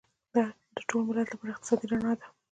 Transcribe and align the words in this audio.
دا 0.35 0.45
د 0.75 0.77
ټول 0.87 1.01
ملت 1.07 1.27
لپاره 1.31 1.51
اقتصادي 1.53 1.85
رڼا 1.91 2.11
ده. 2.19 2.25